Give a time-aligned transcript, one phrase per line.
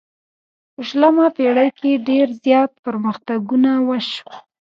[0.73, 4.35] په شلمه پیړۍ کې ډیر زیات پرمختګونه وشول.